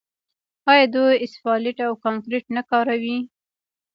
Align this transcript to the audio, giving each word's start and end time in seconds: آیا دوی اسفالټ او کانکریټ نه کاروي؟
آیا 0.71 0.85
دوی 0.93 1.15
اسفالټ 1.25 1.77
او 1.87 1.93
کانکریټ 2.03 2.45
نه 2.55 2.61
کاروي؟ 2.69 3.17